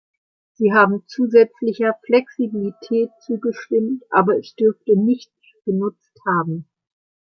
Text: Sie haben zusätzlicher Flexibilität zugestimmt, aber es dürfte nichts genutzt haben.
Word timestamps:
Sie 0.53 0.73
haben 0.73 1.03
zusätzlicher 1.05 1.93
Flexibilität 2.07 3.11
zugestimmt, 3.19 4.03
aber 4.09 4.35
es 4.39 4.55
dürfte 4.55 4.97
nichts 4.99 5.37
genutzt 5.63 6.15
haben. 6.27 6.67